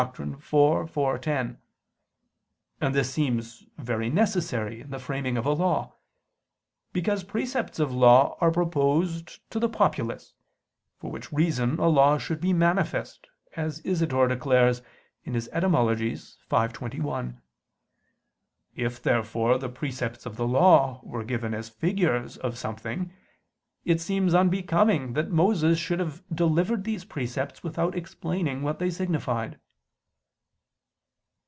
[0.15, 0.43] iv,
[0.89, 1.59] 4, 10)
[2.81, 5.93] and this seems very necessary in the framing of a law:
[6.91, 10.33] because precepts of law are proposed to the populace;
[10.97, 14.81] for which reason a law should be manifest, as Isidore declares
[15.23, 16.67] (Etym.
[16.67, 17.39] v, 21).
[18.75, 23.13] If therefore the precepts of the Law were given as figures of something,
[23.85, 29.59] it seems unbecoming that Moses should have delivered these precepts without explaining what they signified.